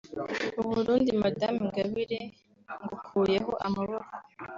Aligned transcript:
u 0.59 0.61
Burundi 0.67 1.09
Madame 1.23 1.57
Ingabire 1.65 2.19
ngukuyeho 2.83 3.51
amaboko 3.65 4.13